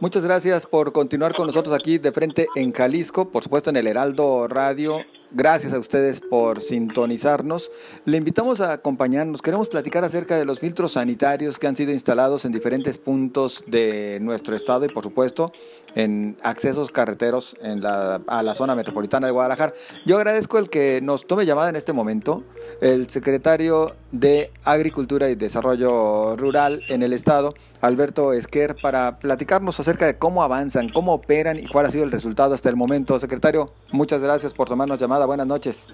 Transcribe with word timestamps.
Muchas 0.00 0.24
gracias 0.24 0.66
por 0.66 0.92
continuar 0.92 1.34
con 1.34 1.46
nosotros 1.46 1.74
aquí 1.78 1.98
de 1.98 2.10
frente 2.10 2.48
en 2.56 2.72
Jalisco, 2.72 3.30
por 3.30 3.42
supuesto 3.42 3.68
en 3.68 3.76
el 3.76 3.86
Heraldo 3.86 4.48
Radio 4.48 5.04
Gracias 5.32 5.72
a 5.72 5.78
ustedes 5.78 6.20
por 6.20 6.60
sintonizarnos. 6.60 7.70
Le 8.04 8.16
invitamos 8.16 8.60
a 8.60 8.72
acompañarnos. 8.72 9.42
Queremos 9.42 9.68
platicar 9.68 10.02
acerca 10.02 10.36
de 10.36 10.44
los 10.44 10.58
filtros 10.58 10.92
sanitarios 10.92 11.56
que 11.56 11.68
han 11.68 11.76
sido 11.76 11.92
instalados 11.92 12.44
en 12.44 12.50
diferentes 12.50 12.98
puntos 12.98 13.62
de 13.68 14.18
nuestro 14.20 14.56
estado 14.56 14.86
y, 14.86 14.88
por 14.88 15.04
supuesto, 15.04 15.52
en 15.94 16.36
accesos 16.42 16.90
carreteros 16.90 17.56
en 17.62 17.80
la, 17.80 18.20
a 18.26 18.42
la 18.42 18.54
zona 18.54 18.74
metropolitana 18.74 19.28
de 19.28 19.32
Guadalajara. 19.32 19.72
Yo 20.04 20.16
agradezco 20.16 20.58
el 20.58 20.68
que 20.68 20.98
nos 21.00 21.24
tome 21.24 21.46
llamada 21.46 21.68
en 21.68 21.76
este 21.76 21.92
momento 21.92 22.42
el 22.80 23.08
secretario 23.08 23.94
de 24.12 24.50
Agricultura 24.64 25.28
y 25.28 25.34
Desarrollo 25.34 26.36
Rural 26.36 26.82
en 26.88 27.02
el 27.02 27.12
estado, 27.12 27.54
Alberto 27.80 28.32
Esquer, 28.32 28.76
para 28.80 29.18
platicarnos 29.18 29.78
acerca 29.78 30.06
de 30.06 30.18
cómo 30.18 30.42
avanzan, 30.42 30.88
cómo 30.88 31.14
operan 31.14 31.58
y 31.58 31.66
cuál 31.66 31.86
ha 31.86 31.90
sido 31.90 32.04
el 32.04 32.12
resultado 32.12 32.54
hasta 32.54 32.68
el 32.68 32.76
momento. 32.76 33.18
Secretario, 33.18 33.72
muchas 33.92 34.22
gracias 34.22 34.54
por 34.54 34.68
tomarnos 34.68 34.98
llamada. 34.98 35.26
Buenas 35.26 35.46
noches. 35.46 35.86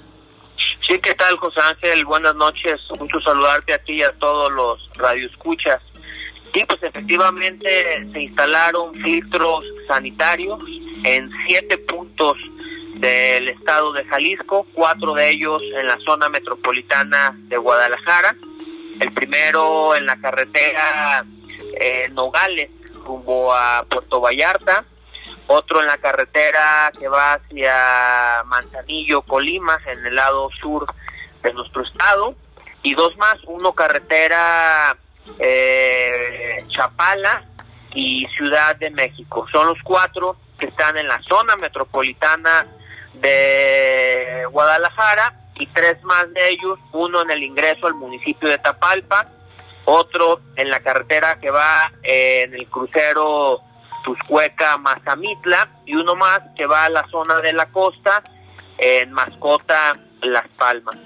Sí, 0.89 0.99
¿qué 1.01 1.15
tal, 1.15 1.37
José 1.37 1.61
Ángel? 1.61 2.05
Buenas 2.05 2.35
noches. 2.37 2.81
Mucho 2.99 3.21
saludarte 3.21 3.75
a 3.75 3.79
ti 3.79 3.95
y 3.95 4.03
a 4.03 4.13
todos 4.13 4.53
los 4.53 4.79
radioescuchas. 4.97 5.83
Sí, 6.55 6.63
pues 6.67 6.83
efectivamente 6.83 7.69
se 8.13 8.23
instalaron 8.23 8.95
filtros 8.95 9.65
sanitarios 9.89 10.59
en 11.05 11.31
siete 11.47 11.77
puntos 11.79 12.39
del 13.01 13.49
estado 13.49 13.93
de 13.93 14.05
Jalisco, 14.05 14.67
cuatro 14.73 15.15
de 15.15 15.29
ellos 15.31 15.63
en 15.63 15.87
la 15.87 15.99
zona 15.99 16.29
metropolitana 16.29 17.35
de 17.37 17.57
Guadalajara. 17.57 18.35
El 19.01 19.13
primero 19.13 19.95
en 19.95 20.07
la 20.07 20.17
carretera 20.17 21.25
eh, 21.79 22.09
Nogales, 22.13 22.71
rumbo 23.05 23.55
a 23.55 23.85
Puerto 23.89 24.21
Vallarta. 24.21 24.85
Otro 25.49 25.81
en 25.81 25.87
la 25.87 25.99
carretera 25.99 26.91
que 26.99 27.07
va 27.07 27.35
hacia 27.35 28.43
Manzanillo, 28.47 29.23
Colima, 29.23 29.79
en 29.87 30.05
el 30.07 30.15
lado 30.15 30.49
sur 30.61 30.87
de 31.43 31.53
nuestro 31.53 31.83
estado. 31.83 32.35
Y 32.83 32.95
dos 32.95 33.17
más, 33.19 33.37
uno 33.47 33.73
carretera 33.73 34.97
eh, 35.39 36.65
Chapala 36.69 37.45
y 37.95 38.27
Ciudad 38.37 38.75
de 38.77 38.91
México. 38.91 39.47
Son 39.53 39.67
los 39.67 39.79
cuatro 39.85 40.37
que 40.59 40.67
están 40.67 40.97
en 40.97 41.07
la 41.07 41.21
zona 41.23 41.57
metropolitana 41.57 42.67
de 43.21 44.47
Guadalajara 44.51 45.35
y 45.55 45.67
tres 45.69 46.03
más 46.05 46.33
de 46.33 46.49
ellos, 46.49 46.79
uno 46.93 47.23
en 47.23 47.31
el 47.31 47.43
ingreso 47.43 47.87
al 47.87 47.95
municipio 47.95 48.49
de 48.49 48.59
Tapalpa, 48.59 49.29
otro 49.85 50.41
en 50.57 50.71
la 50.71 50.81
carretera 50.81 51.39
que 51.39 51.51
va 51.51 51.93
eh, 52.03 52.43
en 52.47 52.55
el 52.55 52.67
crucero 52.69 53.61
Tuscueca 54.05 54.77
Mazamitla 54.79 55.69
y 55.85 55.95
uno 55.95 56.15
más 56.15 56.41
que 56.57 56.67
va 56.67 56.85
a 56.85 56.89
la 56.89 57.07
zona 57.09 57.41
de 57.41 57.53
la 57.53 57.67
costa 57.67 58.23
en 58.79 59.13
Mascota 59.13 59.99
Las 60.23 60.49
Palmas. 60.49 60.97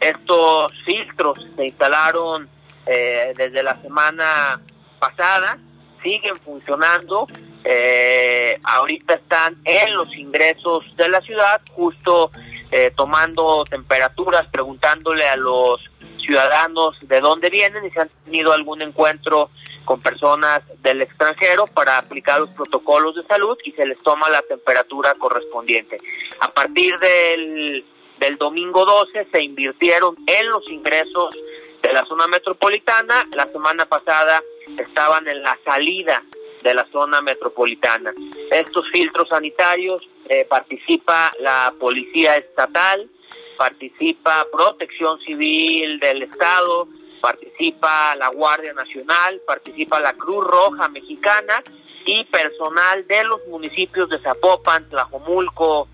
Estos 0.00 0.72
filtros 0.84 1.38
se 1.56 1.66
instalaron 1.66 2.48
eh, 2.86 3.32
desde 3.36 3.62
la 3.62 3.80
semana 3.82 4.60
pasada, 4.98 5.58
siguen 6.02 6.36
funcionando. 6.36 7.26
Eh, 7.64 8.58
ahorita 8.62 9.14
están 9.14 9.56
en 9.64 9.94
los 9.94 10.14
ingresos 10.16 10.84
de 10.96 11.08
la 11.08 11.20
ciudad, 11.20 11.60
justo 11.72 12.30
eh, 12.70 12.92
tomando 12.96 13.64
temperaturas, 13.64 14.46
preguntándole 14.48 15.28
a 15.28 15.36
los 15.36 15.80
ciudadanos 16.24 16.96
de 17.02 17.20
dónde 17.20 17.50
vienen 17.50 17.84
y 17.84 17.90
si 17.90 17.98
han 17.98 18.10
tenido 18.24 18.52
algún 18.52 18.82
encuentro 18.82 19.50
con 19.84 20.00
personas 20.00 20.62
del 20.82 21.02
extranjero 21.02 21.66
para 21.66 21.98
aplicar 21.98 22.40
los 22.40 22.50
protocolos 22.50 23.16
de 23.16 23.24
salud 23.24 23.58
y 23.64 23.72
se 23.72 23.84
les 23.86 24.00
toma 24.02 24.30
la 24.30 24.42
temperatura 24.42 25.14
correspondiente. 25.14 25.98
A 26.40 26.48
partir 26.52 26.98
del, 26.98 27.84
del 28.18 28.36
domingo 28.36 28.84
12 28.84 29.28
se 29.32 29.42
invirtieron 29.42 30.16
en 30.26 30.48
los 30.48 30.68
ingresos 30.70 31.34
de 31.82 31.92
la 31.92 32.04
zona 32.04 32.26
metropolitana. 32.28 33.26
La 33.34 33.50
semana 33.50 33.86
pasada 33.86 34.42
estaban 34.78 35.26
en 35.26 35.42
la 35.42 35.58
salida 35.64 36.22
de 36.62 36.74
la 36.74 36.86
zona 36.90 37.20
metropolitana. 37.20 38.12
Estos 38.50 38.88
filtros 38.92 39.28
sanitarios 39.28 40.02
eh, 40.28 40.44
participa 40.44 41.30
la 41.40 41.72
Policía 41.78 42.36
Estatal, 42.36 43.08
participa 43.56 44.46
Protección 44.52 45.18
Civil 45.20 45.98
del 46.00 46.22
Estado, 46.22 46.88
participa 47.20 48.14
la 48.16 48.28
Guardia 48.28 48.72
Nacional, 48.72 49.40
participa 49.46 50.00
la 50.00 50.14
Cruz 50.14 50.46
Roja 50.46 50.88
Mexicana 50.88 51.62
y 52.06 52.24
personal 52.24 53.06
de 53.06 53.24
los 53.24 53.46
municipios 53.48 54.08
de 54.08 54.18
Zapopan, 54.20 54.88
Tlajomulco, 54.88 55.88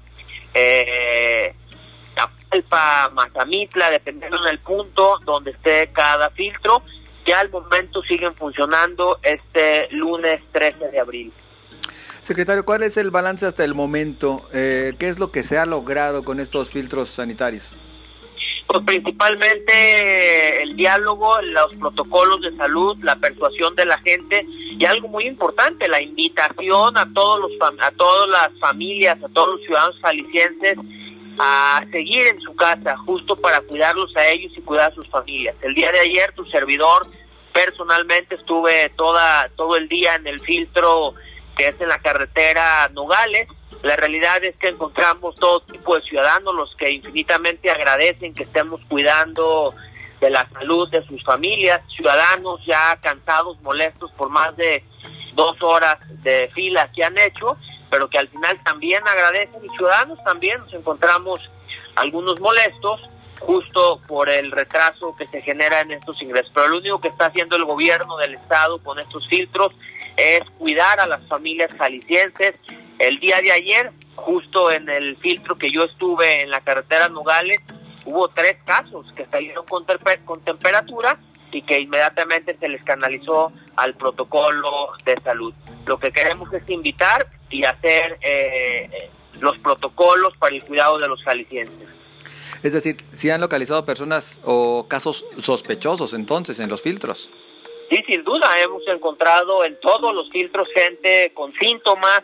eh, 0.54 1.54
Tapalpa, 2.15 3.10
Mazamitla, 3.12 3.91
dependiendo 3.91 4.41
del 4.43 4.60
punto 4.60 5.19
donde 5.25 5.50
esté 5.50 5.91
cada 5.93 6.31
filtro, 6.31 6.83
que 7.27 7.35
al 7.35 7.51
momento 7.51 8.03
siguen 8.05 8.35
funcionando 8.35 9.19
este 9.23 9.89
lunes 9.91 10.41
13 10.53 10.89
de 10.93 11.01
abril. 11.01 11.33
Secretario, 12.23 12.65
¿cuál 12.65 12.85
es 12.85 12.97
el 12.97 13.11
balance 13.11 13.45
hasta 13.45 13.65
el 13.65 13.75
momento? 13.75 14.49
Eh, 14.53 14.95
¿Qué 14.99 15.09
es 15.09 15.19
lo 15.19 15.33
que 15.33 15.43
se 15.43 15.59
ha 15.59 15.67
logrado 15.67 16.25
con 16.25 16.41
estos 16.41 16.71
filtros 16.71 17.11
sanitarios? 17.11 17.71
Pues 18.69 18.83
principalmente 18.85 20.63
el 20.63 20.75
diálogo, 20.77 21.41
los 21.43 21.75
protocolos 21.77 22.41
de 22.41 22.57
salud, 22.57 22.97
la 23.03 23.17
persuasión 23.17 23.75
de 23.77 23.87
la 23.87 23.99
gente 23.99 24.45
y 24.49 24.85
algo 24.85 25.09
muy 25.09 25.27
importante, 25.27 25.89
la 25.89 26.03
invitación 26.03 26.97
a 26.97 27.09
todos 27.13 27.41
los 27.41 27.53
a 27.81 27.91
todas 27.93 28.29
las 28.29 28.59
familias, 28.59 29.23
a 29.23 29.29
todos 29.29 29.57
los 29.57 29.61
ciudadanos 29.63 29.97
jaliscienses 30.01 30.79
a 31.39 31.85
seguir 31.91 32.27
en 32.27 32.41
su 32.41 32.55
casa 32.57 32.97
justo 32.99 33.37
para 33.37 33.61
cuidarlos 33.61 34.15
a 34.17 34.27
ellos 34.29 34.53
y 34.57 34.61
cuidar 34.63 34.91
a 34.91 34.95
sus 34.95 35.07
familias. 35.09 35.55
El 35.63 35.75
día 35.75 35.91
de 35.93 36.01
ayer 36.01 36.33
tu 36.33 36.45
servidor 36.47 37.07
personalmente 37.56 38.34
estuve 38.34 38.91
toda 38.97 39.49
todo 39.56 39.77
el 39.77 39.89
día 39.89 40.17
en 40.17 40.27
el 40.27 40.41
filtro 40.41 41.15
que 41.56 41.69
es 41.69 41.81
en 41.81 41.89
la 41.89 41.99
carretera 42.00 42.91
Nogales. 42.93 43.49
La 43.83 43.97
realidad 43.97 44.44
es 44.44 44.55
que 44.56 44.69
encontramos 44.69 45.37
todo 45.37 45.61
tipo 45.61 45.95
de 45.95 46.03
ciudadanos 46.03 46.55
los 46.55 46.77
que 46.77 46.91
infinitamente 46.91 47.71
agradecen 47.71 48.34
que 48.34 48.43
estemos 48.43 48.83
cuidando 48.91 49.75
de 50.21 50.28
la 50.28 50.47
salud 50.50 50.91
de 50.91 51.03
sus 51.06 51.25
familias, 51.25 51.81
ciudadanos 51.95 52.61
ya 52.66 52.99
cansados, 53.00 53.59
molestos 53.62 54.12
por 54.12 54.28
más 54.28 54.55
de 54.56 54.84
dos 55.33 55.56
horas 55.62 55.97
de 56.22 56.50
fila 56.55 56.91
que 56.95 57.05
han 57.05 57.16
hecho 57.16 57.56
pero 57.91 58.11
que 58.11 58.19
al 58.19 58.28
final 58.28 58.61
también 58.65 59.06
agradecen 59.06 59.65
y 59.65 59.69
ciudadanos 59.77 60.22
también 60.25 60.59
nos 60.61 60.75
encontramos 60.75 61.41
algunos 61.95 62.39
molestos 62.41 63.00
justo 63.41 64.01
por 64.07 64.29
el 64.29 64.51
retraso 64.51 65.15
que 65.17 65.27
se 65.29 65.43
genera 65.43 65.81
en 65.81 65.93
estos 65.93 66.21
ingresos. 66.23 66.51
Pero 66.55 66.69
lo 66.69 66.79
único 66.79 67.01
que 67.01 67.09
está 67.09 67.27
haciendo 67.27 67.57
el 67.57 67.65
gobierno 67.65 68.17
del 68.17 68.35
estado 68.35 68.83
con 68.83 68.99
estos 68.99 69.27
filtros 69.29 69.73
es 70.17 70.41
cuidar 70.59 71.01
a 71.01 71.07
las 71.07 71.27
familias 71.29 71.71
jaliscienses. 71.77 72.55
El 72.99 73.21
día 73.21 73.41
de 73.41 73.53
ayer, 73.53 73.93
justo 74.15 74.71
en 74.71 74.89
el 74.89 75.17
filtro 75.19 75.57
que 75.57 75.71
yo 75.71 75.85
estuve 75.85 76.43
en 76.43 76.51
la 76.51 76.61
carretera 76.61 77.09
Nogales, 77.09 77.61
hubo 78.07 78.29
tres 78.29 78.57
casos 78.65 79.07
que 79.15 79.27
salieron 79.27 79.67
con, 79.67 79.85
temperatura 80.45 81.19
y 81.53 81.63
que 81.63 81.81
inmediatamente 81.81 82.57
se 82.59 82.69
les 82.69 82.83
canalizó 82.85 83.53
al 83.77 83.95
protocolo 83.95 84.93
de 85.05 85.21
salud. 85.21 85.55
Lo 85.85 85.99
que 85.99 86.11
queremos 86.11 86.53
es 86.53 86.69
invitar 86.69 87.27
y 87.51 87.65
hacer 87.65 88.19
eh, 88.23 88.89
eh, 88.93 89.11
los 89.41 89.59
protocolos 89.59 90.37
para 90.39 90.55
el 90.55 90.65
cuidado 90.65 90.99
de 90.99 91.09
los 91.09 91.23
jaliscienses. 91.23 91.96
Es 92.62 92.72
decir, 92.72 92.97
si 93.12 93.31
han 93.31 93.41
localizado 93.41 93.84
personas 93.84 94.41
o 94.45 94.86
casos 94.89 95.25
sospechosos 95.39 96.15
entonces 96.15 96.60
en 96.60 96.69
los 96.69 96.83
filtros. 96.83 97.31
Sí, 97.89 98.03
sin 98.09 98.25
duda, 98.25 98.48
hemos 98.60 98.83
encontrado 98.89 99.65
en 99.65 99.78
todos 99.81 100.13
los 100.15 100.28
filtros 100.31 100.69
gente 100.75 101.31
con 101.34 101.53
síntomas 101.54 102.22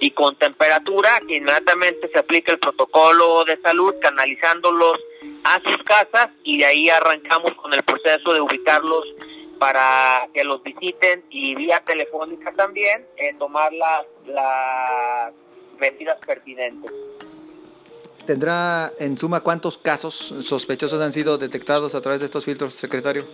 y 0.00 0.10
con 0.10 0.36
temperatura, 0.36 1.20
que 1.26 1.36
inmediatamente 1.36 2.08
se 2.12 2.18
aplica 2.18 2.52
el 2.52 2.58
protocolo 2.58 3.44
de 3.44 3.56
salud, 3.62 3.94
canalizándolos 4.00 4.98
a 5.44 5.60
sus 5.62 5.82
casas 5.84 6.28
y 6.44 6.58
de 6.58 6.66
ahí 6.66 6.88
arrancamos 6.90 7.54
con 7.54 7.72
el 7.72 7.82
proceso 7.82 8.32
de 8.32 8.40
ubicarlos 8.40 9.04
para 9.58 10.28
que 10.32 10.44
los 10.44 10.62
visiten 10.62 11.24
y 11.30 11.54
vía 11.54 11.82
telefónica 11.84 12.52
también 12.52 13.06
eh, 13.16 13.34
tomar 13.38 13.72
las, 13.72 14.06
las 14.26 15.32
medidas 15.78 16.18
pertinentes. 16.24 16.92
¿Tendrá 18.28 18.92
en 18.98 19.16
suma 19.16 19.40
cuántos 19.40 19.78
casos 19.78 20.34
sospechosos 20.42 21.00
han 21.00 21.14
sido 21.14 21.38
detectados 21.38 21.94
a 21.94 22.02
través 22.02 22.20
de 22.20 22.26
estos 22.26 22.44
filtros, 22.44 22.74
secretario? 22.74 23.24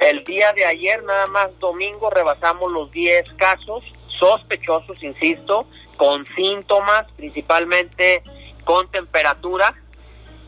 El 0.00 0.24
día 0.24 0.52
de 0.52 0.64
ayer, 0.64 1.04
nada 1.04 1.26
más 1.26 1.56
domingo, 1.60 2.10
rebasamos 2.10 2.72
los 2.72 2.90
10 2.90 3.32
casos 3.34 3.84
sospechosos, 4.18 5.00
insisto, 5.04 5.68
con 5.96 6.26
síntomas, 6.34 7.06
principalmente 7.12 8.24
con 8.64 8.90
temperatura. 8.90 9.72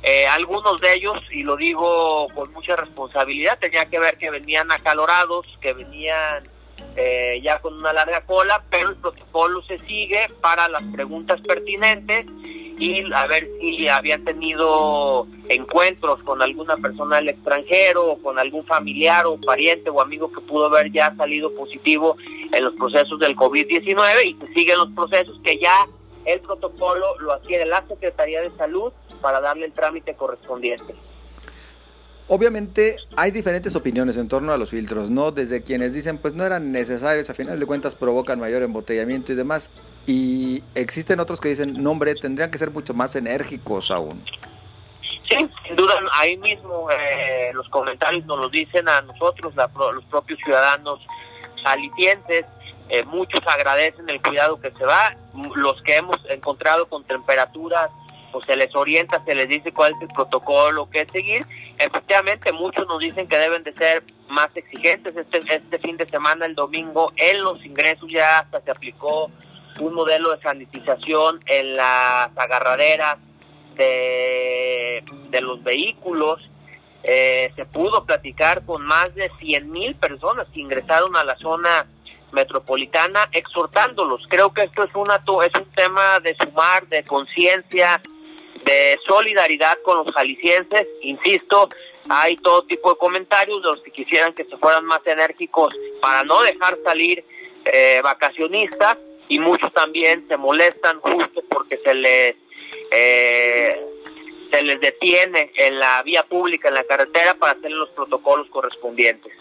Eh, 0.03 0.27
algunos 0.27 0.81
de 0.81 0.95
ellos, 0.95 1.23
y 1.31 1.45
lo 1.45 1.57
digo 1.57 2.27
con 2.35 2.53
mucha 2.53 2.75
responsabilidad, 2.75 3.57
tenía 3.61 3.87
que 3.87 4.01
ver 4.01 4.19
que 4.19 4.31
venían 4.31 4.73
acalorados, 4.73 5.47
que 5.61 5.75
venían 5.75 6.43
eh, 6.97 7.39
ya 7.41 7.61
con 7.61 7.75
una 7.75 7.93
larga 7.93 8.23
cola, 8.23 8.65
pero 8.69 8.89
el 8.89 8.97
protocolo 8.97 9.63
se 9.63 9.79
sigue 9.79 10.27
para 10.41 10.69
las 10.69 10.83
preguntas 10.93 11.41
pertinentes 11.43 12.27
y 12.79 13.03
a 13.13 13.27
ver 13.27 13.49
si 13.61 13.89
habían 13.89 14.25
tenido 14.25 15.27
encuentros 15.49 16.23
con 16.23 16.43
alguna 16.43 16.77
persona 16.77 17.17
del 17.17 17.31
extranjero 17.31 18.13
o 18.13 18.19
con 18.23 18.39
algún 18.39 18.65
familiar 18.67 19.27
o 19.27 19.41
pariente 19.41 19.91
o 19.91 20.01
amigo 20.01 20.31
que 20.31 20.41
pudo 20.43 20.67
haber 20.67 20.93
ya 20.93 21.15
salido 21.17 21.55
positivo 21.55 22.17
en 22.53 22.65
los 22.65 22.75
procesos 22.75 23.19
del 23.19 23.35
COVID-19 23.37 24.25
y 24.25 24.35
se 24.35 24.53
siguen 24.53 24.79
los 24.79 24.91
procesos 24.91 25.41
que 25.43 25.59
ya 25.59 25.87
el 26.27 26.41
protocolo 26.41 27.19
lo 27.21 27.33
adquiere 27.33 27.65
la 27.65 27.87
Secretaría 27.87 28.41
de 28.43 28.51
Salud 28.53 28.93
para 29.23 29.41
darle 29.41 29.67
el 29.67 29.73
trámite 29.73 30.15
correspondiente. 30.15 30.95
Obviamente 32.29 32.97
hay 33.17 33.31
diferentes 33.31 33.77
opiniones 33.77 34.17
en 34.17 34.27
torno 34.27 34.53
a 34.53 34.59
los 34.59 34.71
filtros, 34.71 35.11
¿no? 35.11 35.31
Desde 35.31 35.63
quienes 35.63 35.95
dicen, 35.95 36.19
pues 36.19 36.35
no 36.35 36.45
eran 36.45 36.73
necesarios, 36.73 37.31
a 37.31 37.35
final 37.35 37.61
de 37.61 37.67
cuentas 37.67 37.95
provocan 37.95 38.41
mayor 38.41 38.63
embotellamiento 38.63 39.33
y 39.33 39.37
demás. 39.37 39.71
Y 40.07 40.63
existen 40.75 41.19
otros 41.19 41.41
que 41.41 41.49
dicen, 41.49 41.83
no 41.83 41.91
hombre, 41.91 42.15
tendrían 42.15 42.51
que 42.51 42.59
ser 42.59 42.71
mucho 42.71 42.95
más 42.95 43.17
enérgicos 43.17 43.91
aún. 43.91 44.23
Sí, 45.29 45.37
sin 45.67 45.77
duda, 45.77 45.95
ahí 46.13 46.37
mismo 46.37 46.89
eh, 46.91 47.51
los 47.53 47.69
comentarios 47.69 48.25
nos 48.27 48.39
lo 48.39 48.49
dicen 48.49 48.89
a 48.89 49.01
nosotros, 49.01 49.53
los 49.57 50.05
propios 50.05 50.39
ciudadanos 50.45 51.01
alicientes. 51.65 52.47
Eh, 52.89 53.05
muchos 53.05 53.45
agradecen 53.47 54.09
el 54.09 54.23
cuidado 54.23 54.61
que 54.61 54.71
se 54.71 54.85
va. 54.85 55.17
Los 55.57 55.83
que 55.83 55.97
hemos 55.97 56.17
encontrado 56.31 56.87
con 56.87 57.03
temperaturas 57.05 57.91
pues 58.33 58.45
se 58.47 58.55
les 58.55 58.75
orienta, 58.77 59.25
se 59.25 59.35
les 59.35 59.49
dice 59.49 59.73
cuál 59.73 59.95
es 59.95 60.03
el 60.03 60.09
protocolo 60.09 60.89
que 60.91 61.07
seguir. 61.07 61.45
Efectivamente, 61.79 62.53
muchos 62.53 62.87
nos 62.87 63.01
dicen 63.01 63.27
que 63.27 63.39
deben 63.39 63.65
de 63.65 63.73
ser 63.73 64.05
más 64.29 64.55
exigentes. 64.55 65.17
Este, 65.17 65.39
este 65.39 65.79
fin 65.79 65.97
de 65.97 66.07
semana, 66.07 66.47
el 66.47 66.55
domingo, 66.55 67.13
en 67.17 67.43
los 67.43 67.65
ingresos 67.65 68.09
ya 68.11 68.41
hasta 68.41 68.61
se 68.61 68.71
aplicó 68.71 69.31
un 69.81 69.95
modelo 69.95 70.35
de 70.35 70.43
sanitización 70.43 71.41
en 71.47 71.77
las 71.77 72.37
agarraderas 72.37 73.19
de, 73.77 75.03
de 75.31 75.41
los 75.41 75.63
vehículos. 75.63 76.49
Eh, 77.03 77.53
se 77.55 77.67
pudo 77.67 78.05
platicar 78.05 78.65
con 78.65 78.85
más 78.85 79.15
de 79.15 79.31
100 79.39 79.71
mil 79.71 79.95
personas 79.95 80.49
que 80.53 80.61
ingresaron 80.61 81.15
a 81.17 81.25
la 81.25 81.37
zona 81.37 81.87
metropolitana 82.33 83.29
exhortándolos. 83.33 84.23
Creo 84.29 84.53
que 84.53 84.65
esto 84.65 84.85
es, 84.85 84.95
una, 84.95 85.17
es 85.17 85.55
un 85.55 85.71
tema 85.73 86.21
de 86.21 86.35
sumar, 86.35 86.87
de 86.89 87.05
conciencia, 87.05 88.01
de 88.65 88.99
solidaridad 89.07 89.79
con 89.85 89.99
los 90.05 90.15
jaliscienses. 90.15 90.87
Insisto, 91.03 91.69
hay 92.09 92.37
todo 92.39 92.65
tipo 92.65 92.91
de 92.91 92.99
comentarios 92.99 93.63
de 93.63 93.69
los 93.69 93.83
que 93.83 93.93
quisieran 93.93 94.33
que 94.33 94.45
se 94.45 94.57
fueran 94.57 94.85
más 94.85 95.01
enérgicos 95.07 95.75
para 96.01 96.25
no 96.25 96.43
dejar 96.43 96.77
salir 96.85 97.25
eh, 97.65 98.01
vacacionistas 98.03 98.99
y 99.29 99.39
muchos 99.39 99.73
también 99.73 100.27
se 100.29 100.37
molestan 100.37 101.01
justo 101.01 101.43
porque 101.49 101.79
se 101.85 101.95
les 101.95 102.37
eh, 102.91 103.87
se 104.51 104.63
les 104.63 104.81
detiene 104.81 105.51
en 105.57 105.79
la 105.79 106.03
vía 106.03 106.23
pública, 106.23 106.69
en 106.69 106.75
la 106.75 106.85
carretera, 106.85 107.35
para 107.35 107.53
hacer 107.59 107.71
los 107.71 107.91
protocolos 107.91 108.49
correspondientes. 108.51 109.33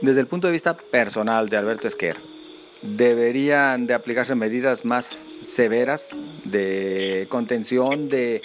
Desde 0.00 0.20
el 0.20 0.26
punto 0.26 0.46
de 0.46 0.52
vista 0.52 0.76
personal 0.76 1.48
de 1.48 1.56
Alberto 1.56 1.88
Esquer, 1.88 2.18
¿deberían 2.82 3.86
de 3.86 3.94
aplicarse 3.94 4.34
medidas 4.34 4.84
más 4.84 5.28
severas 5.42 6.16
de 6.44 7.26
contención, 7.30 8.08
de 8.08 8.42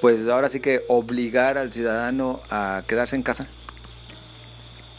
pues 0.00 0.26
ahora 0.28 0.48
sí 0.48 0.60
que 0.60 0.82
obligar 0.88 1.58
al 1.58 1.72
ciudadano 1.72 2.40
a 2.50 2.84
quedarse 2.86 3.16
en 3.16 3.22
casa? 3.22 3.48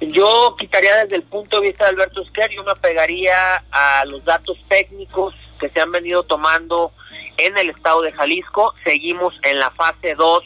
Yo 0.02 0.56
quitaría 0.58 1.04
desde 1.04 1.18
el 1.18 1.24
punto 1.24 1.62
de 1.62 1.68
vista 1.68 1.86
de 1.86 1.92
Alberto 1.92 2.24
Esquer, 2.24 2.50
yo 2.50 2.64
me 2.64 2.72
apegaría 2.72 3.64
a 3.72 4.04
los 4.06 4.26
datos 4.26 4.58
técnicos 4.68 5.36
que 5.60 5.70
se 5.70 5.80
han 5.80 5.92
venido 5.92 6.24
tomando 6.24 6.92
en 7.38 7.56
el 7.56 7.70
estado 7.70 8.02
de 8.02 8.12
Jalisco. 8.12 8.74
Seguimos 8.84 9.36
en 9.44 9.60
la 9.60 9.70
fase 9.70 10.16
2, 10.16 10.44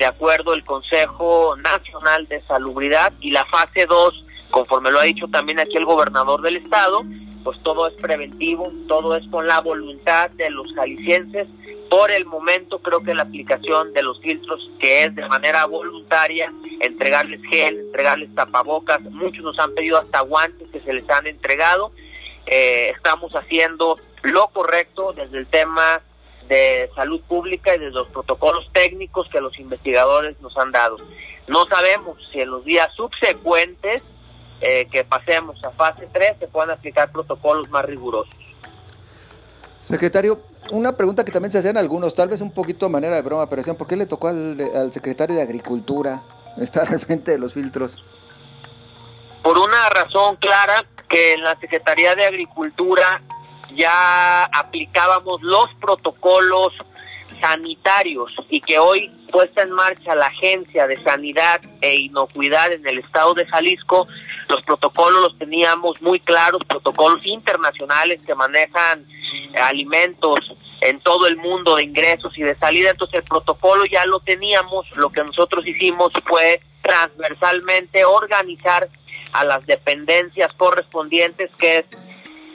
de 0.00 0.06
acuerdo 0.06 0.54
el 0.54 0.64
Consejo 0.64 1.54
Nacional 1.56 2.26
de 2.26 2.42
Salubridad, 2.42 3.12
y 3.20 3.30
la 3.30 3.44
fase 3.44 3.86
2, 3.86 4.24
conforme 4.50 4.90
lo 4.90 4.98
ha 4.98 5.04
dicho 5.04 5.28
también 5.28 5.60
aquí 5.60 5.76
el 5.76 5.84
gobernador 5.84 6.42
del 6.42 6.56
estado, 6.56 7.04
pues 7.42 7.58
todo 7.62 7.86
es 7.86 7.94
preventivo, 7.94 8.72
todo 8.88 9.16
es 9.16 9.26
con 9.28 9.46
la 9.46 9.60
voluntad 9.60 10.30
de 10.30 10.50
los 10.50 10.72
jaliscienses. 10.74 11.48
Por 11.88 12.10
el 12.10 12.24
momento 12.24 12.78
creo 12.80 13.02
que 13.02 13.14
la 13.14 13.22
aplicación 13.22 13.92
de 13.92 14.02
los 14.02 14.20
filtros, 14.20 14.70
que 14.78 15.04
es 15.04 15.14
de 15.14 15.26
manera 15.26 15.64
voluntaria, 15.66 16.52
entregarles 16.80 17.40
gel, 17.50 17.78
entregarles 17.78 18.34
tapabocas, 18.34 19.00
muchos 19.02 19.42
nos 19.42 19.58
han 19.58 19.74
pedido 19.74 19.98
hasta 19.98 20.20
guantes 20.20 20.68
que 20.70 20.80
se 20.80 20.92
les 20.92 21.08
han 21.10 21.26
entregado. 21.26 21.92
Eh, 22.46 22.92
estamos 22.96 23.32
haciendo 23.34 23.98
lo 24.22 24.48
correcto 24.48 25.12
desde 25.12 25.38
el 25.38 25.46
tema 25.46 26.00
de 26.48 26.90
salud 26.94 27.20
pública 27.22 27.74
y 27.74 27.78
desde 27.78 27.92
los 27.92 28.08
protocolos 28.08 28.68
técnicos 28.72 29.28
que 29.28 29.40
los 29.40 29.58
investigadores 29.58 30.40
nos 30.40 30.56
han 30.58 30.72
dado. 30.72 30.96
No 31.46 31.66
sabemos 31.66 32.16
si 32.32 32.40
en 32.40 32.50
los 32.50 32.64
días 32.64 32.92
subsecuentes 32.94 34.02
eh, 34.60 34.86
que 34.90 35.04
pasemos 35.04 35.62
a 35.64 35.70
fase 35.70 36.08
3 36.12 36.36
se 36.38 36.48
puedan 36.48 36.70
aplicar 36.70 37.10
protocolos 37.10 37.68
más 37.70 37.84
rigurosos. 37.84 38.34
Secretario, 39.80 40.42
una 40.72 40.96
pregunta 40.96 41.24
que 41.24 41.32
también 41.32 41.50
se 41.50 41.58
hacen 41.58 41.78
algunos, 41.78 42.14
tal 42.14 42.28
vez 42.28 42.42
un 42.42 42.52
poquito 42.52 42.86
de 42.86 42.92
manera 42.92 43.16
de 43.16 43.22
broma, 43.22 43.48
pero 43.48 43.60
decían, 43.60 43.76
¿por 43.76 43.86
qué 43.86 43.96
le 43.96 44.06
tocó 44.06 44.28
al, 44.28 44.92
secretario 44.92 45.36
de 45.36 45.42
Agricultura 45.42 46.22
estar 46.58 46.86
al 46.88 46.98
frente 46.98 47.30
de 47.30 47.38
los 47.38 47.54
filtros? 47.54 47.96
Por 49.42 49.58
una 49.58 49.88
razón 49.88 50.36
clara, 50.36 50.84
que 51.08 51.32
en 51.32 51.42
la 51.42 51.58
Secretaría 51.58 52.14
de 52.14 52.26
Agricultura 52.26 53.22
ya 53.74 54.44
aplicábamos 54.44 55.40
los 55.40 55.66
protocolos 55.80 56.72
sanitarios 57.40 58.34
y 58.48 58.60
que 58.60 58.78
hoy 58.78 59.10
puesta 59.30 59.62
en 59.62 59.70
marcha 59.70 60.14
la 60.14 60.26
Agencia 60.26 60.86
de 60.86 61.02
Sanidad 61.02 61.60
e 61.80 61.96
Inocuidad 61.96 62.72
en 62.72 62.86
el 62.86 62.98
estado 62.98 63.34
de 63.34 63.46
Jalisco, 63.46 64.08
los 64.48 64.62
protocolos 64.62 65.22
los 65.22 65.38
teníamos 65.38 66.00
muy 66.02 66.20
claros, 66.20 66.62
protocolos 66.66 67.24
internacionales 67.26 68.20
que 68.26 68.34
manejan 68.34 69.06
alimentos 69.62 70.38
en 70.80 70.98
todo 71.00 71.26
el 71.26 71.36
mundo 71.36 71.76
de 71.76 71.84
ingresos 71.84 72.36
y 72.36 72.42
de 72.42 72.56
salida, 72.56 72.90
entonces 72.90 73.16
el 73.16 73.24
protocolo 73.24 73.84
ya 73.84 74.04
lo 74.06 74.20
teníamos, 74.20 74.86
lo 74.96 75.10
que 75.10 75.22
nosotros 75.22 75.66
hicimos 75.66 76.12
fue 76.26 76.60
transversalmente 76.82 78.04
organizar 78.04 78.88
a 79.32 79.44
las 79.44 79.64
dependencias 79.66 80.52
correspondientes 80.54 81.50
que 81.58 81.78
es 81.78 81.86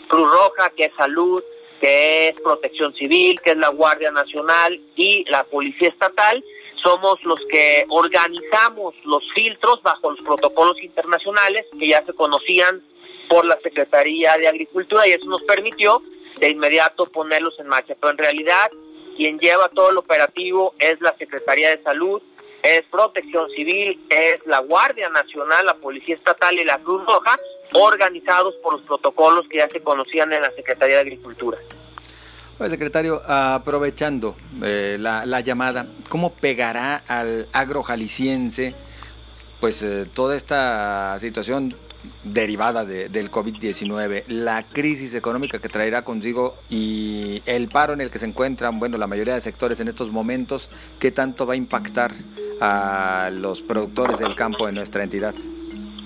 Cruz 0.07 0.29
Roja, 0.31 0.71
que 0.75 0.85
es 0.85 0.91
Salud, 0.97 1.41
que 1.79 2.29
es 2.29 2.41
Protección 2.41 2.93
Civil, 2.93 3.39
que 3.41 3.51
es 3.51 3.57
la 3.57 3.69
Guardia 3.69 4.11
Nacional 4.11 4.79
y 4.95 5.25
la 5.29 5.43
Policía 5.43 5.89
Estatal, 5.89 6.43
somos 6.83 7.23
los 7.23 7.39
que 7.51 7.85
organizamos 7.89 8.93
los 9.05 9.23
filtros 9.33 9.81
bajo 9.81 10.11
los 10.11 10.21
protocolos 10.21 10.81
internacionales 10.81 11.65
que 11.79 11.89
ya 11.89 12.05
se 12.05 12.13
conocían 12.13 12.83
por 13.27 13.45
la 13.45 13.57
Secretaría 13.61 14.37
de 14.37 14.47
Agricultura 14.47 15.07
y 15.07 15.11
eso 15.11 15.25
nos 15.25 15.41
permitió 15.43 16.01
de 16.37 16.49
inmediato 16.49 17.05
ponerlos 17.07 17.59
en 17.59 17.67
marcha. 17.67 17.95
Pero 17.99 18.11
en 18.11 18.17
realidad 18.17 18.69
quien 19.15 19.39
lleva 19.39 19.69
todo 19.69 19.89
el 19.89 19.97
operativo 19.97 20.75
es 20.77 20.99
la 21.01 21.15
Secretaría 21.17 21.69
de 21.69 21.81
Salud, 21.83 22.21
es 22.61 22.83
Protección 22.91 23.49
Civil, 23.51 23.99
es 24.09 24.45
la 24.45 24.59
Guardia 24.59 25.09
Nacional, 25.09 25.65
la 25.65 25.75
Policía 25.75 26.15
Estatal 26.15 26.57
y 26.59 26.65
la 26.65 26.79
Cruz 26.79 27.05
Roja, 27.05 27.37
organizados 27.73 28.55
por 28.55 28.73
los 28.73 28.81
protocolos 28.83 29.47
que 29.49 29.57
ya 29.57 29.69
se 29.69 29.81
conocían 29.81 30.31
en 30.33 30.41
la 30.41 30.51
Secretaría 30.51 30.95
de 30.95 31.01
Agricultura. 31.01 31.57
Secretario, 32.69 33.21
aprovechando 33.27 34.35
eh, 34.63 34.97
la, 34.97 35.41
llamada, 35.41 35.87
¿cómo 36.07 36.33
pegará 36.33 37.03
al 37.07 37.49
agro 37.51 37.83
jalisciense 37.83 38.73
pues 39.59 39.83
eh, 39.83 40.05
toda 40.13 40.37
esta 40.37 41.17
situación 41.19 41.73
derivada 42.23 42.85
del 42.85 43.31
COVID-19, 43.31 44.25
la 44.27 44.63
crisis 44.67 45.13
económica 45.13 45.59
que 45.59 45.69
traerá 45.69 46.03
consigo 46.03 46.55
y 46.69 47.41
el 47.45 47.67
paro 47.67 47.93
en 47.93 48.01
el 48.01 48.11
que 48.11 48.19
se 48.19 48.25
encuentran, 48.25 48.79
bueno, 48.79 48.97
la 48.97 49.07
mayoría 49.07 49.35
de 49.35 49.41
sectores 49.41 49.79
en 49.79 49.87
estos 49.87 50.11
momentos, 50.11 50.69
¿qué 50.99 51.11
tanto 51.11 51.45
va 51.45 51.53
a 51.53 51.57
impactar 51.57 52.13
a 52.61 53.29
los 53.33 53.61
productores 53.61 54.19
del 54.19 54.35
campo 54.35 54.67
en 54.67 54.75
nuestra 54.75 55.03
entidad? 55.03 55.35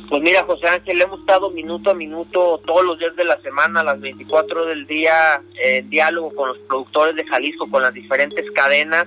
Pues 0.09 0.23
mira, 0.23 0.43
José 0.43 0.67
Ángel, 0.67 0.99
hemos 1.03 1.19
estado 1.19 1.51
minuto 1.51 1.91
a 1.91 1.93
minuto 1.93 2.59
todos 2.65 2.83
los 2.83 2.97
días 2.97 3.15
de 3.15 3.25
la 3.25 3.39
semana, 3.41 3.83
las 3.83 4.01
24 4.01 4.65
del 4.65 4.87
día, 4.87 5.39
en 5.63 5.87
diálogo 5.87 6.33
con 6.33 6.49
los 6.49 6.57
productores 6.67 7.15
de 7.15 7.27
Jalisco, 7.27 7.69
con 7.69 7.83
las 7.83 7.93
diferentes 7.93 8.43
cadenas. 8.51 9.05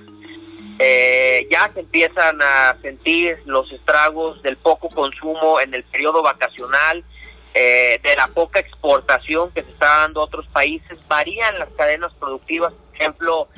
Eh, 0.79 1.45
ya 1.51 1.69
se 1.73 1.81
empiezan 1.81 2.41
a 2.41 2.77
sentir 2.81 3.37
los 3.45 3.69
estragos 3.73 4.41
del 4.43 4.55
poco 4.55 4.87
consumo 4.87 5.59
en 5.59 5.73
el 5.73 5.83
periodo 5.83 6.23
vacacional, 6.23 7.03
eh, 7.53 7.99
de 8.01 8.15
la 8.15 8.27
poca 8.27 8.61
exportación 8.61 9.51
que 9.51 9.63
se 9.63 9.71
está 9.71 10.03
dando 10.03 10.21
a 10.21 10.23
otros 10.23 10.47
países. 10.47 10.97
Varían 11.09 11.59
las 11.59 11.69
cadenas 11.71 12.13
productivas, 12.13 12.71
por 12.71 12.95
ejemplo, 12.95 13.49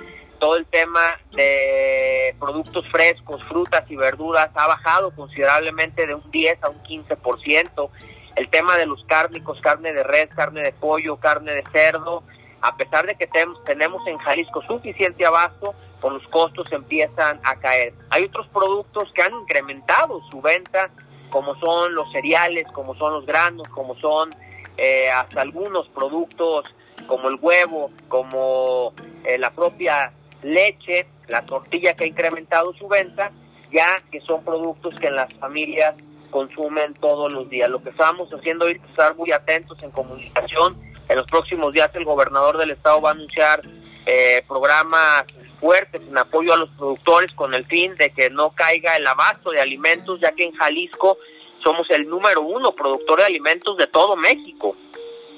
todo 0.46 0.58
el 0.58 0.68
tema 0.68 1.18
de 1.32 2.36
productos 2.40 2.88
frescos, 2.92 3.44
frutas 3.46 3.84
y 3.90 3.96
verduras 3.96 4.52
ha 4.54 4.68
bajado 4.68 5.10
considerablemente 5.16 6.06
de 6.06 6.14
un 6.14 6.30
10 6.30 6.64
a 6.64 6.70
un 6.70 6.84
15%. 6.84 7.90
el 8.36 8.50
tema 8.52 8.78
de 8.78 8.86
los 8.86 9.04
cárnicos, 9.06 9.60
carne 9.62 9.92
de 9.92 10.04
res, 10.04 10.30
carne 10.36 10.62
de 10.62 10.72
pollo, 10.72 11.16
carne 11.16 11.52
de 11.52 11.64
cerdo, 11.72 12.22
a 12.62 12.78
pesar 12.78 13.08
de 13.08 13.16
que 13.16 13.28
tenemos 13.66 14.06
en 14.06 14.20
Jalisco 14.20 14.62
suficiente 14.68 15.26
abasto, 15.26 15.74
pues 16.00 16.14
los 16.14 16.28
costos 16.28 16.72
empiezan 16.72 17.40
a 17.44 17.56
caer. 17.56 17.96
Hay 18.12 18.26
otros 18.26 18.48
productos 18.50 19.12
que 19.14 19.24
han 19.24 19.34
incrementado 19.34 20.22
su 20.30 20.44
venta, 20.44 20.92
como 21.32 21.56
son 21.56 21.96
los 21.96 22.12
cereales, 22.12 22.68
como 22.72 22.94
son 22.98 23.14
los 23.14 23.26
granos, 23.26 23.68
como 23.70 23.96
son 23.96 24.30
eh, 24.78 25.10
hasta 25.10 25.42
algunos 25.42 25.88
productos 25.90 26.66
como 27.08 27.30
el 27.30 27.40
huevo, 27.42 27.90
como 28.10 28.94
eh, 29.24 29.40
la 29.40 29.50
propia 29.50 30.14
leche, 30.46 31.08
la 31.28 31.46
tortilla 31.46 31.96
que 31.96 32.04
ha 32.04 32.08
incrementado 32.08 32.74
su 32.74 32.88
venta, 32.88 33.32
ya 33.72 33.98
que 34.12 34.22
son 34.22 34.44
productos 34.44 34.96
que 34.96 35.10
las 35.10 35.34
familias 35.36 35.96
consumen 36.30 36.94
todos 36.96 37.32
los 37.32 37.50
días. 37.50 37.70
Lo 37.70 37.82
que 37.82 37.90
estamos 37.90 38.30
haciendo 38.34 38.68
es 38.68 38.82
estar 38.90 39.16
muy 39.16 39.32
atentos 39.32 39.82
en 39.84 39.92
comunicación. 39.92 40.78
En 41.08 41.18
los 41.18 41.28
próximos 41.28 41.74
días 41.74 41.90
el 41.94 42.06
gobernador 42.06 42.58
del 42.58 42.72
estado 42.72 43.02
va 43.02 43.10
a 43.10 43.14
anunciar 43.14 43.62
eh, 44.06 44.44
programas 44.48 45.26
fuertes 45.60 46.02
en 46.02 46.18
apoyo 46.18 46.54
a 46.54 46.58
los 46.58 46.70
productores 46.72 47.32
con 47.34 47.54
el 47.54 47.66
fin 47.66 47.96
de 47.96 48.12
que 48.12 48.30
no 48.30 48.52
caiga 48.52 48.96
el 48.96 49.08
abasto 49.08 49.52
de 49.52 49.62
alimentos, 49.62 50.20
ya 50.22 50.32
que 50.32 50.44
en 50.44 50.54
Jalisco 50.54 51.18
somos 51.64 51.90
el 51.90 52.08
número 52.08 52.42
uno 52.42 52.74
productor 52.76 53.20
de 53.20 53.26
alimentos 53.26 53.78
de 53.78 53.88
todo 53.88 54.16
México. 54.16 54.76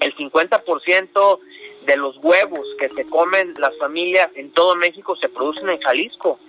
El 0.01 0.15
50% 0.15 1.39
de 1.87 1.97
los 1.97 2.17
huevos 2.17 2.67
que 2.79 2.89
se 2.89 3.05
comen 3.05 3.53
las 3.57 3.75
familias 3.77 4.29
en 4.35 4.51
todo 4.51 4.75
México 4.75 5.15
se 5.15 5.29
producen 5.29 5.69
en 5.69 5.79
Jalisco 5.79 6.39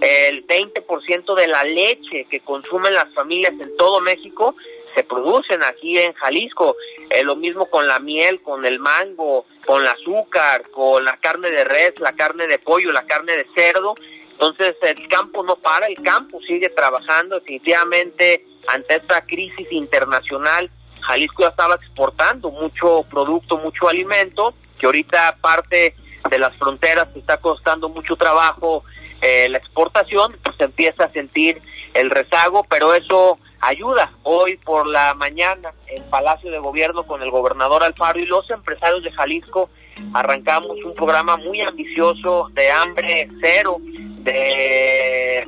el 0.00 0.46
20% 0.46 1.34
de 1.34 1.48
la 1.48 1.64
leche 1.64 2.26
que 2.30 2.40
consumen 2.40 2.94
las 2.94 3.12
familias 3.14 3.52
en 3.60 3.76
todo 3.76 4.00
México 4.00 4.54
se 4.94 5.02
producen 5.02 5.62
aquí 5.64 5.98
en 5.98 6.12
Jalisco. 6.14 6.76
Eh, 7.10 7.24
lo 7.24 7.36
mismo 7.36 7.66
con 7.66 7.86
la 7.86 7.98
miel, 7.98 8.40
con 8.42 8.64
el 8.64 8.78
mango, 8.78 9.46
con 9.66 9.82
el 9.82 9.88
azúcar, 9.88 10.70
con 10.70 11.04
la 11.04 11.16
carne 11.16 11.50
de 11.50 11.64
res, 11.64 11.98
la 11.98 12.12
carne 12.12 12.46
de 12.46 12.58
pollo, 12.58 12.92
la 12.92 13.04
carne 13.04 13.36
de 13.36 13.46
cerdo. 13.54 13.94
Entonces 14.30 14.76
el 14.82 15.08
campo 15.08 15.42
no 15.42 15.56
para, 15.56 15.86
el 15.86 16.00
campo 16.02 16.40
sigue 16.42 16.68
trabajando. 16.70 17.40
Definitivamente 17.40 18.44
ante 18.68 18.96
esta 18.96 19.26
crisis 19.26 19.70
internacional, 19.70 20.70
Jalisco 21.02 21.42
ya 21.42 21.48
estaba 21.48 21.74
exportando 21.74 22.50
mucho 22.50 23.02
producto, 23.10 23.58
mucho 23.58 23.88
alimento, 23.88 24.54
que 24.78 24.86
ahorita 24.86 25.36
parte 25.40 25.94
de 26.30 26.38
las 26.38 26.56
fronteras 26.56 27.08
está 27.14 27.36
costando 27.36 27.88
mucho 27.88 28.16
trabajo 28.16 28.84
eh, 29.20 29.48
la 29.48 29.58
exportación, 29.58 30.36
pues 30.42 30.58
empieza 30.60 31.04
a 31.04 31.12
sentir 31.12 31.60
el 31.94 32.10
rezago, 32.10 32.64
pero 32.64 32.94
eso 32.94 33.38
ayuda. 33.60 34.12
Hoy 34.22 34.56
por 34.58 34.86
la 34.86 35.14
mañana 35.14 35.72
en 35.86 36.02
Palacio 36.10 36.50
de 36.50 36.58
Gobierno 36.58 37.04
con 37.04 37.22
el 37.22 37.30
gobernador 37.30 37.82
Alfaro 37.82 38.18
y 38.18 38.26
los 38.26 38.48
empresarios 38.50 39.02
de 39.02 39.12
Jalisco 39.12 39.70
arrancamos 40.12 40.76
un 40.84 40.94
programa 40.94 41.36
muy 41.36 41.60
ambicioso 41.62 42.50
de 42.52 42.70
hambre 42.70 43.28
cero, 43.40 43.78
de 43.80 45.38
eh, 45.38 45.46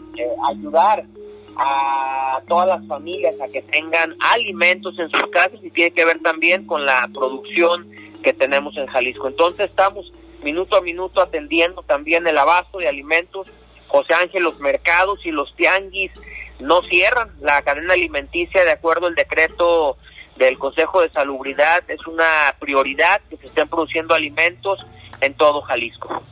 ayudar 0.49 1.05
a 1.57 2.41
todas 2.49 2.69
las 2.69 2.87
familias 2.87 3.35
a 3.41 3.49
que 3.49 3.63
tengan 3.63 4.17
alimentos 4.21 4.99
en 4.99 5.11
sus 5.11 5.27
casas 5.31 5.59
y 5.63 5.71
tiene 5.71 5.93
que 5.93 6.05
ver 6.05 6.21
también 6.23 6.67
con 6.67 6.85
la 6.85 7.09
producción 7.13 7.91
que 8.23 8.33
tenemos 8.33 8.77
en 8.77 8.87
Jalisco. 8.87 9.29
Entonces 9.29 9.71
estamos 9.71 10.13
minuto 10.43 10.77
a 10.77 10.81
minuto 10.81 11.21
atendiendo 11.21 11.83
también 11.83 12.27
el 12.27 12.39
abasto 12.39 12.79
de 12.79 12.89
alimentos 12.89 13.47
José 13.89 14.15
Ángel, 14.15 14.43
los 14.43 14.59
mercados 14.59 15.25
y 15.25 15.31
los 15.31 15.55
tianguis 15.57 16.11
no 16.59 16.83
cierran 16.83 17.31
la 17.41 17.63
cadena 17.63 17.95
alimenticia 17.95 18.65
de 18.65 18.73
acuerdo 18.73 19.07
al 19.07 19.15
decreto 19.15 19.97
del 20.37 20.59
Consejo 20.59 21.03
de 21.03 21.11
Salubridad. 21.11 21.83
Es 21.89 22.07
una 22.07 22.55
prioridad 22.59 23.21
que 23.31 23.37
se 23.37 23.47
estén 23.47 23.69
produciendo 23.69 24.15
alimentos 24.15 24.85
en 25.21 25.35
todo 25.35 25.63
Jalisco. 25.63 26.23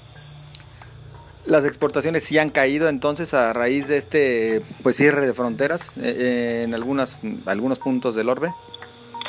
Las 1.47 1.67
exportaciones 1.67 2.25
sí 2.25 2.39
han 2.39 2.49
caído 2.49 2.89
entonces 2.89 3.35
a 3.35 3.53
raíz 3.53 3.87
de 3.87 3.99
este 3.99 4.63
pues 4.83 4.97
cierre 4.97 5.27
de 5.27 5.35
fronteras 5.35 5.99
eh, 5.99 6.01
eh, 6.05 6.63
en 6.65 6.75
algunas 6.75 7.19
algunos 7.45 7.79
puntos 7.79 8.15
del 8.15 8.31
orbe. 8.31 8.55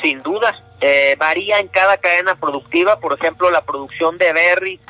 Sin 0.02 0.22
duda, 0.22 0.54
eh, 0.80 1.14
varía 1.18 1.58
en 1.58 1.68
cada 1.68 1.98
cadena 1.98 2.34
productiva. 2.36 2.98
Por 3.00 3.12
ejemplo, 3.12 3.50
la 3.50 3.62
producción 3.62 4.16
de 4.16 4.32
berries 4.32 4.80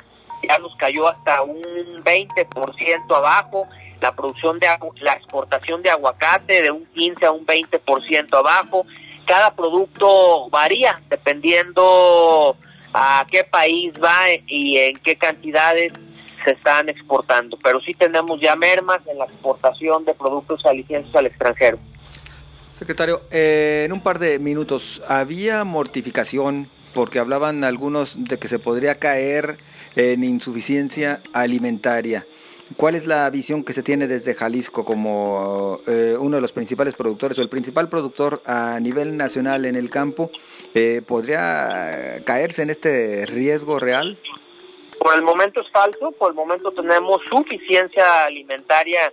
ya 0.46 0.58
nos 0.58 0.76
cayó 0.76 1.08
hasta 1.08 1.42
un 1.42 1.64
20% 2.04 3.16
abajo, 3.16 3.66
la 4.00 4.14
producción 4.14 4.60
de 4.60 4.68
la 5.00 5.12
exportación 5.14 5.82
de 5.82 5.90
aguacate 5.90 6.62
de 6.62 6.70
un 6.70 6.86
15 6.94 7.26
a 7.26 7.32
un 7.32 7.44
20% 7.44 8.38
abajo. 8.38 8.86
Cada 9.26 9.52
producto 9.52 10.48
varía 10.50 11.00
dependiendo 11.08 12.56
a 12.94 13.26
qué 13.28 13.42
país 13.42 13.94
va 14.00 14.28
y 14.46 14.78
en 14.78 14.96
qué 14.98 15.16
cantidades 15.16 15.92
se 16.46 16.52
están 16.52 16.88
exportando, 16.88 17.58
pero 17.62 17.80
sí 17.80 17.92
tenemos 17.92 18.40
ya 18.40 18.56
mermas 18.56 19.00
en 19.06 19.18
la 19.18 19.24
exportación 19.24 20.04
de 20.04 20.14
productos 20.14 20.64
alicientes 20.64 21.14
al 21.14 21.26
extranjero. 21.26 21.78
Secretario, 22.72 23.22
eh, 23.30 23.82
en 23.86 23.92
un 23.92 24.00
par 24.00 24.18
de 24.18 24.38
minutos, 24.38 25.02
¿había 25.08 25.64
mortificación 25.64 26.70
porque 26.96 27.18
hablaban 27.18 27.62
algunos 27.62 28.16
de 28.24 28.38
que 28.38 28.48
se 28.48 28.58
podría 28.58 28.98
caer 28.98 29.58
en 29.96 30.24
insuficiencia 30.24 31.20
alimentaria. 31.34 32.26
¿Cuál 32.76 32.94
es 32.94 33.06
la 33.06 33.28
visión 33.30 33.62
que 33.62 33.74
se 33.74 33.82
tiene 33.82 34.08
desde 34.08 34.34
Jalisco 34.34 34.84
como 34.84 35.78
eh, 35.86 36.16
uno 36.18 36.36
de 36.36 36.40
los 36.40 36.52
principales 36.52 36.94
productores 36.94 37.38
o 37.38 37.42
el 37.42 37.50
principal 37.50 37.90
productor 37.90 38.42
a 38.46 38.80
nivel 38.80 39.16
nacional 39.16 39.66
en 39.66 39.76
el 39.76 39.90
campo? 39.90 40.30
Eh, 40.74 41.02
¿Podría 41.06 42.22
caerse 42.24 42.62
en 42.62 42.70
este 42.70 43.26
riesgo 43.26 43.78
real? 43.78 44.18
Por 44.98 45.14
el 45.14 45.22
momento 45.22 45.60
es 45.60 45.70
falso, 45.70 46.12
por 46.12 46.30
el 46.30 46.34
momento 46.34 46.72
tenemos 46.72 47.20
suficiencia 47.28 48.24
alimentaria 48.24 49.12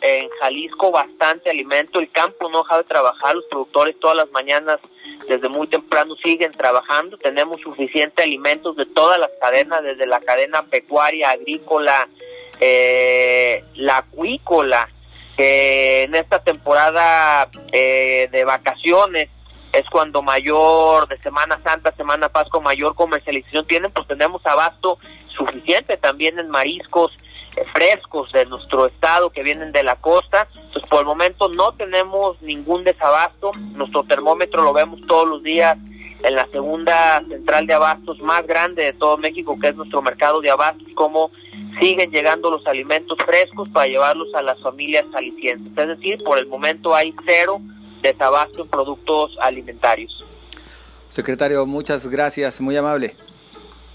en 0.00 0.28
Jalisco, 0.38 0.90
bastante 0.90 1.48
alimento, 1.48 1.98
el 1.98 2.10
campo 2.10 2.50
no 2.50 2.62
deja 2.62 2.78
de 2.78 2.84
trabajar, 2.84 3.34
los 3.34 3.46
productores 3.46 3.98
todas 3.98 4.16
las 4.16 4.30
mañanas 4.32 4.78
desde 5.26 5.48
muy 5.48 5.66
temprano 5.66 6.14
siguen 6.22 6.50
trabajando, 6.52 7.16
tenemos 7.16 7.60
suficiente 7.62 8.22
alimentos 8.22 8.76
de 8.76 8.84
todas 8.84 9.18
las 9.18 9.30
cadenas, 9.40 9.82
desde 9.82 10.06
la 10.06 10.20
cadena 10.20 10.66
pecuaria, 10.66 11.30
agrícola, 11.30 12.06
eh, 12.60 13.64
la 13.76 13.98
acuícola, 13.98 14.88
que 15.38 16.02
en 16.02 16.14
esta 16.14 16.42
temporada 16.42 17.48
eh, 17.72 18.28
de 18.30 18.44
vacaciones 18.44 19.30
es 19.76 19.88
cuando 19.90 20.22
mayor, 20.22 21.08
de 21.08 21.18
Semana 21.18 21.60
Santa, 21.62 21.92
Semana 21.96 22.28
Pascua, 22.28 22.60
mayor 22.60 22.94
comercialización 22.94 23.66
tienen, 23.66 23.90
pues 23.92 24.06
tenemos 24.06 24.44
abasto 24.46 24.98
suficiente 25.36 25.96
también 25.96 26.38
en 26.38 26.48
mariscos, 26.48 27.12
frescos 27.72 28.30
de 28.32 28.46
nuestro 28.46 28.86
estado 28.86 29.30
que 29.30 29.42
vienen 29.42 29.72
de 29.72 29.82
la 29.82 29.96
costa. 29.96 30.48
Entonces, 30.54 30.88
por 30.88 31.00
el 31.00 31.06
momento 31.06 31.48
no 31.48 31.72
tenemos 31.72 32.40
ningún 32.42 32.84
desabasto. 32.84 33.50
Nuestro 33.74 34.04
termómetro 34.04 34.62
lo 34.62 34.72
vemos 34.72 35.00
todos 35.06 35.28
los 35.28 35.42
días 35.42 35.76
en 36.22 36.34
la 36.34 36.46
segunda 36.46 37.22
central 37.28 37.66
de 37.66 37.74
abastos 37.74 38.18
más 38.20 38.46
grande 38.46 38.84
de 38.84 38.92
todo 38.94 39.18
México, 39.18 39.58
que 39.60 39.68
es 39.68 39.76
nuestro 39.76 40.00
mercado 40.02 40.40
de 40.40 40.50
abastos, 40.50 40.88
cómo 40.94 41.30
siguen 41.80 42.10
llegando 42.10 42.50
los 42.50 42.66
alimentos 42.66 43.18
frescos 43.26 43.68
para 43.68 43.88
llevarlos 43.88 44.32
a 44.34 44.42
las 44.42 44.60
familias 44.60 45.04
alicientes. 45.12 45.76
Es 45.76 45.88
decir, 45.88 46.22
por 46.24 46.38
el 46.38 46.46
momento 46.46 46.94
hay 46.94 47.14
cero 47.26 47.60
desabasto 48.12 48.62
en 48.62 48.68
productos 48.68 49.36
alimentarios. 49.40 50.24
Secretario, 51.08 51.64
muchas 51.66 52.06
gracias, 52.06 52.60
muy 52.60 52.76
amable. 52.76 53.16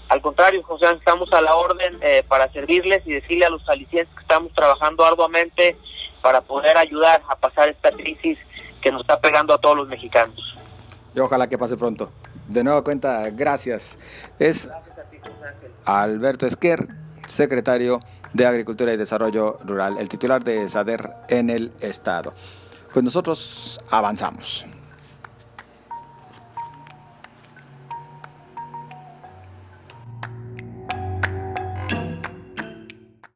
Al 0.08 0.20
contrario, 0.20 0.62
José, 0.64 0.86
estamos 0.92 1.32
a 1.32 1.40
la 1.40 1.54
orden 1.54 1.98
eh, 2.02 2.24
para 2.26 2.50
servirles 2.52 3.06
y 3.06 3.12
decirle 3.12 3.46
a 3.46 3.50
los 3.50 3.66
alicientes 3.68 4.12
que 4.14 4.22
estamos 4.22 4.52
trabajando 4.54 5.04
arduamente 5.04 5.76
para 6.20 6.40
poder 6.40 6.76
ayudar 6.76 7.22
a 7.28 7.36
pasar 7.36 7.68
esta 7.68 7.92
crisis 7.92 8.36
que 8.82 8.90
nos 8.90 9.02
está 9.02 9.20
pegando 9.20 9.54
a 9.54 9.58
todos 9.58 9.76
los 9.76 9.88
mexicanos. 9.88 10.36
Y 11.14 11.20
ojalá 11.20 11.48
que 11.48 11.56
pase 11.56 11.76
pronto. 11.76 12.10
De 12.48 12.64
nuevo 12.64 12.82
cuenta, 12.82 13.30
gracias. 13.30 13.98
Es 14.38 14.68
Alberto 15.84 16.46
Esquer, 16.46 16.88
secretario 17.28 18.00
de 18.32 18.46
Agricultura 18.46 18.92
y 18.92 18.96
Desarrollo 18.96 19.58
Rural, 19.64 19.98
el 19.98 20.08
titular 20.08 20.42
de 20.42 20.68
SADER 20.68 21.10
en 21.28 21.50
el 21.50 21.72
Estado. 21.80 22.32
Pues 22.92 23.04
nosotros 23.04 23.80
avanzamos. 23.88 24.66